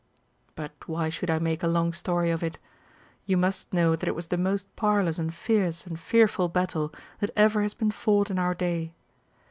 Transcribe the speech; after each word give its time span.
* 0.31 0.39
But 0.55 0.71
why 0.87 1.09
should 1.09 1.29
I 1.29 1.37
make 1.37 1.61
a 1.61 1.67
long 1.67 1.93
story 1.93 2.31
of 2.31 2.41
it? 2.41 2.57
You 3.27 3.37
must 3.37 3.71
know 3.71 3.95
that 3.95 4.09
it 4.09 4.15
was 4.15 4.29
the 4.29 4.35
most 4.35 4.75
parlous 4.75 5.19
and 5.19 5.31
fierce 5.31 5.85
and 5.85 5.99
fearful 5.99 6.49
battle 6.49 6.91
that 7.19 7.29
ever 7.35 7.61
has 7.61 7.75
been 7.75 7.91
fought 7.91 8.31
in 8.31 8.39
our 8.39 8.55
day. 8.55 8.95